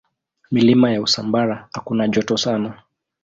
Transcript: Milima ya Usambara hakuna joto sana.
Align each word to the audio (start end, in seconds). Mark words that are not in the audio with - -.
Milima 0.51 0.91
ya 0.91 1.01
Usambara 1.01 1.67
hakuna 1.73 2.07
joto 2.07 2.37
sana. 2.37 2.81